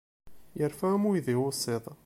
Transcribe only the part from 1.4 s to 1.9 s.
ussiḍ.